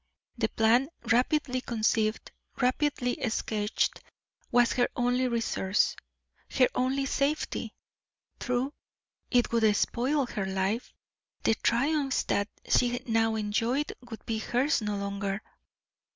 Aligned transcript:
The 0.35 0.49
plan, 0.49 0.89
rapidly 1.11 1.61
conceived, 1.61 2.31
rapidly 2.59 3.19
sketched, 3.29 4.01
was 4.51 4.73
her 4.73 4.87
only 4.95 5.27
resource, 5.27 5.95
her 6.57 6.67
only 6.73 7.05
safety. 7.05 7.75
True, 8.39 8.73
it 9.29 9.51
would 9.51 9.75
spoil 9.75 10.25
her 10.25 10.47
life, 10.47 10.91
the 11.43 11.53
triumphs 11.53 12.23
that 12.23 12.49
she 12.67 12.99
now 13.05 13.35
enjoyed 13.35 13.93
would 14.09 14.25
be 14.25 14.39
hers 14.39 14.81
no 14.81 14.97
longer. 14.97 15.43